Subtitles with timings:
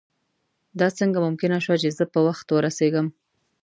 [0.79, 3.07] دا څنګه ممکنه شوه چې زه په وخت ورسېږم.